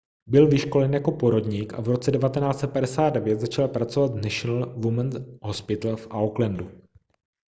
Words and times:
byl 0.27 0.47
vyškolen 0.47 0.93
jako 0.93 1.11
porodník 1.11 1.73
a 1.73 1.81
v 1.81 1.87
roce 1.87 2.11
1959 2.11 3.39
začal 3.39 3.67
pracovat 3.67 4.11
v 4.11 4.23
national 4.23 4.73
women's 4.79 5.15
hospital 5.41 5.95
v 5.95 6.07
aucklandu 6.09 6.71